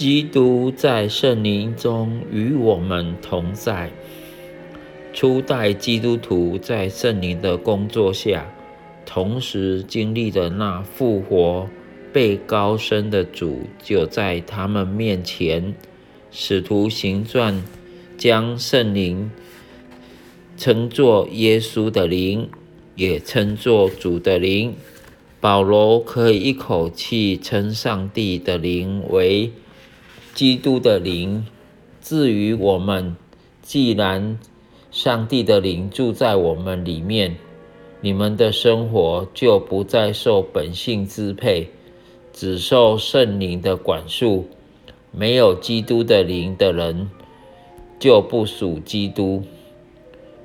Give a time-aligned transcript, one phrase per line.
[0.00, 3.90] 基督在圣灵中与我们同在。
[5.12, 8.50] 初代基督徒在圣灵的工作下，
[9.04, 11.68] 同时经历的那复活、
[12.14, 15.74] 被高升的主就在他们面前。
[16.30, 17.62] 使徒行传
[18.16, 19.30] 将圣灵
[20.56, 22.48] 称作耶稣的灵，
[22.96, 24.74] 也称作主的灵。
[25.42, 29.52] 保罗可以一口气称上帝的灵为
[30.34, 31.46] 基督的灵。
[32.02, 33.16] 至于我们，
[33.62, 34.38] 既然
[34.90, 37.36] 上帝的灵住在我们里面，
[38.00, 41.68] 你们的生活就不再受本性支配，
[42.32, 44.48] 只受圣灵的管束。
[45.12, 47.10] 没有基督的灵的人，
[47.98, 49.42] 就不属基督。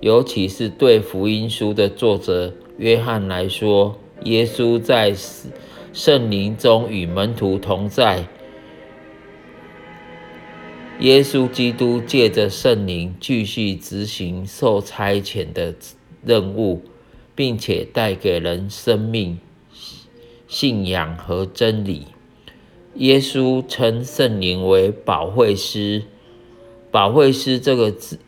[0.00, 5.14] 尤其是对福音书的作者约翰来说，耶稣在
[5.92, 8.24] 圣灵中与门徒同在。
[11.00, 15.74] 耶稣基督借着圣灵继续执行受差遣的
[16.24, 16.82] 任务，
[17.34, 19.40] 并且带给人生命、
[20.46, 22.06] 信仰和真理。
[22.94, 26.04] 耶稣称圣灵为保惠师。
[26.92, 28.18] 保惠师这个字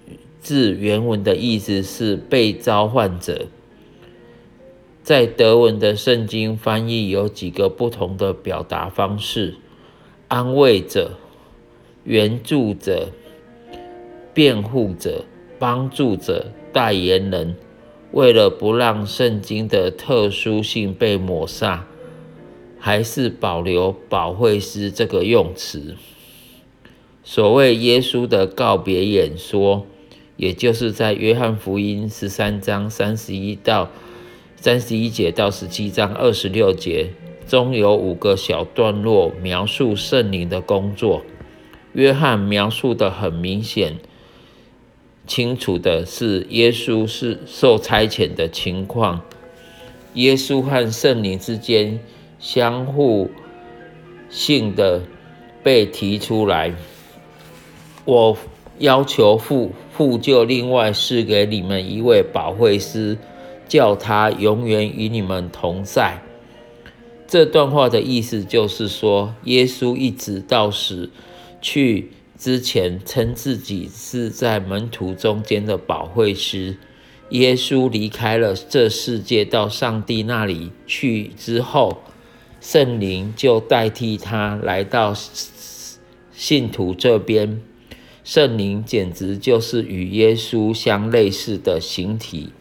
[0.41, 3.47] 字原文的意思是被召唤者。
[5.03, 9.57] 在德文的圣经翻译有几个不同的表达方式：
[10.29, 11.19] 安慰者。
[12.05, 13.09] 援助者、
[14.35, 15.25] 辩护者、
[15.59, 17.57] 帮助者、代言人，
[18.13, 21.87] 为了不让圣经的特殊性被抹杀，
[22.79, 25.97] 还是保留“保惠师”这个用词。
[27.23, 29.87] 所谓耶稣的告别演说，
[30.37, 33.89] 也就是在约翰福音十三章三十一到
[34.57, 37.09] 三十一节到十七章二十六节
[37.49, 41.23] 中有五个小段落描述圣灵的工作。
[41.95, 43.99] 约翰描述的很明显、
[45.29, 49.21] 清楚的是，耶稣是受差遣的情况。
[50.15, 52.01] 耶稣和圣灵之间
[52.41, 53.31] 相互
[54.29, 55.03] 性的
[55.63, 56.75] 被提出来。
[58.05, 58.37] 我
[58.81, 63.17] 要求父，父就另外赐给你们一位保惠师，
[63.69, 66.21] 叫他永远与你们同在。
[67.29, 71.11] 这段话的意思就是说，耶稣一直到死。
[71.65, 76.77] 去之前称自己是在门徒中间的保惠师。
[77.31, 82.03] 耶稣离开了这世界，到上帝那里去之后，
[82.61, 85.15] 圣灵就代替他来到
[86.33, 87.63] 信徒这边。
[88.23, 92.53] 圣灵简直就是与耶稣相类似的形体。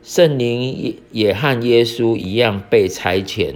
[0.00, 3.54] 圣灵也和耶稣一样被差遣，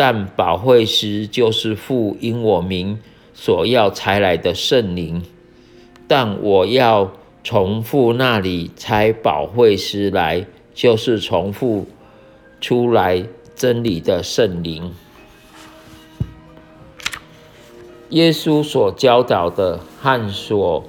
[0.00, 2.98] 但保惠师就是父因我名。
[3.34, 5.22] 所要差来的圣灵，
[6.08, 7.12] 但我要
[7.44, 11.86] 重复那里差保惠师来，就是重复
[12.62, 14.90] 出来真理的圣灵。
[18.08, 20.84] 耶稣所教导的和所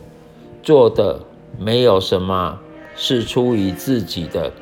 [0.63, 1.25] 做的，
[1.59, 2.59] 没有什么
[2.95, 4.53] 是出于自己的，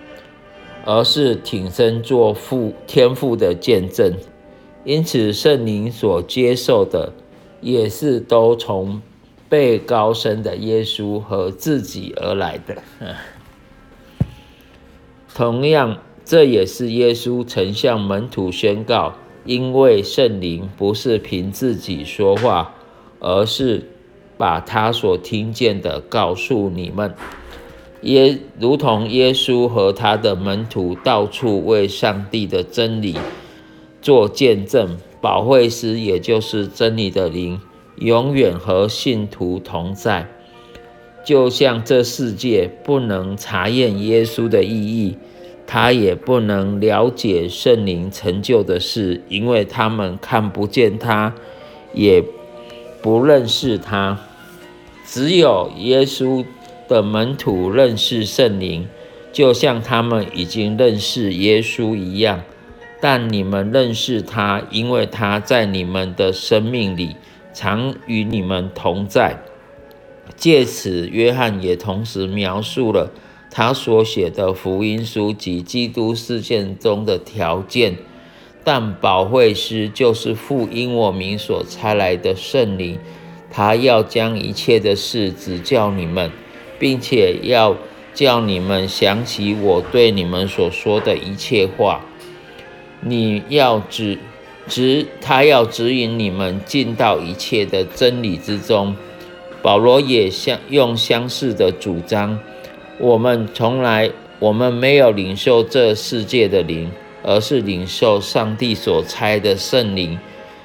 [0.85, 4.13] 而是挺身做父天父的见证。
[4.83, 7.13] 因此，圣灵所接受的。
[7.61, 9.01] 也是都从
[9.49, 12.81] 被高升的耶稣和自己而来的。
[15.35, 22.75] 同样，这也是耶稣曾向门徒宣告：因为圣灵不是凭自己说话，
[23.19, 23.89] 而是
[24.37, 27.13] 把他所听见的告诉你们。
[28.03, 33.17] 耶如同耶稣和他的门徒到处为上帝的真理
[34.01, 34.97] 做见证。
[35.21, 37.59] 保惠师，也就是真理的灵，
[37.97, 40.29] 永远和信徒同在。
[41.25, 45.17] 就像这世界不能查验耶稣的意义，
[45.67, 51.35] 他也不能了解圣灵成就的事，因为他们看不见他，
[51.93, 52.23] 也
[53.01, 54.17] 不认识他。
[55.05, 56.45] 只有耶稣
[56.87, 58.87] 的门徒认识圣灵，
[59.33, 62.41] 就像他们已经认识耶稣一样。
[63.01, 67.15] 但你们认识他，因为他在你们的生命里
[67.53, 69.37] 常与你们同在。
[70.35, 73.11] 借此，约翰也同时描述了
[73.49, 77.97] 他所写的福音书及基督事件中的条件。
[78.63, 82.99] 但保惠师就是父因我名所差来的圣灵，
[83.49, 86.29] 他要将一切的事指教你们，
[86.77, 87.77] 并且要
[88.13, 92.05] 叫你们想起我对你们所说的一切话。
[93.01, 94.17] 你要指
[94.67, 98.95] 指他要指引你们进到一切的真理之中。
[99.61, 102.39] 保罗也相用相似的主张：
[102.97, 104.09] 我们从来
[104.39, 106.89] 我们没有领受这世界的灵，
[107.23, 110.17] 而是领受上帝所差的圣灵，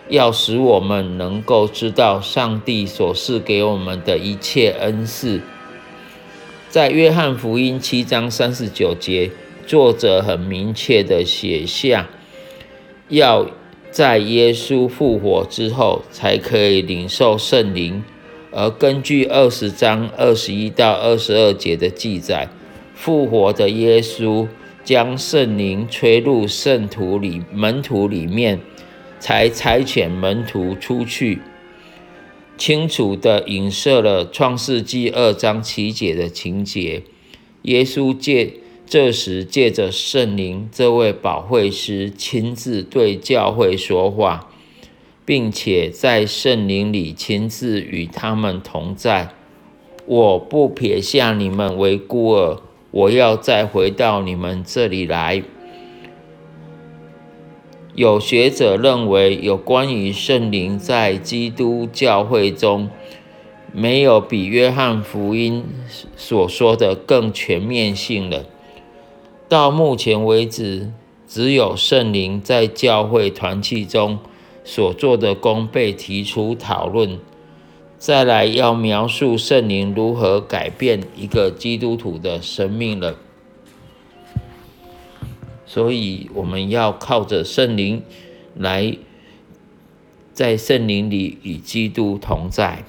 [0.09, 5.41] 要使我们能够知道上帝所赐给我们的一切恩赐。
[6.69, 9.31] 在约翰福音七章三十九节，
[9.67, 12.09] 作者很明确的写下
[13.09, 13.51] 要。
[13.91, 18.03] 在耶稣复活之后，才可以领受圣灵。
[18.51, 22.49] 而根据二十章二十一到二十二节的记载，
[22.93, 24.49] 复活的耶稣
[24.83, 28.59] 将圣灵吹入圣徒里门徒里面，
[29.21, 31.39] 才差遣门徒出去，
[32.59, 37.05] 清楚地影射了创世纪二章七节的情节。
[37.63, 38.55] 耶稣借
[38.87, 44.51] 这时，借着圣灵这位保惠师亲自对教会说话，
[45.25, 49.31] 并且在圣灵里亲自与他们同在。
[50.07, 52.61] 我不撇下你们为孤儿，
[52.91, 55.43] 我要再回到你们这里来。
[57.95, 62.91] 有学者认为，有关于圣灵在基督教会中，
[63.73, 65.65] 没有比约翰福音
[66.17, 68.45] 所说的更全面性了。
[69.55, 70.91] 到目前为止，
[71.29, 74.19] 只有圣灵在教会团契中
[74.65, 77.21] 所做的功被提出讨论。
[77.97, 83.15] 再来要描述圣灵如何改变一个基督徒的生命了。
[85.65, 88.03] 所以我们要靠着圣灵
[88.57, 88.97] 来，
[90.33, 92.83] 在圣灵里与基督同在。